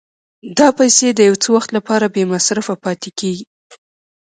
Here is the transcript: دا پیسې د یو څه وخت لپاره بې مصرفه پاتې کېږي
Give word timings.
دا 0.57 0.67
پیسې 0.77 1.07
د 1.13 1.19
یو 1.29 1.35
څه 1.43 1.47
وخت 1.55 1.69
لپاره 1.77 2.05
بې 2.13 2.23
مصرفه 2.33 2.73
پاتې 2.83 3.09
کېږي 3.19 3.45